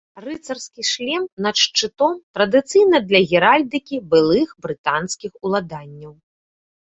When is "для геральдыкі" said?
3.11-4.01